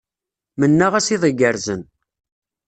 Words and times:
Mennaɣ-as 0.59 1.07
iḍ 1.15 1.23
igerrzen. 1.31 1.81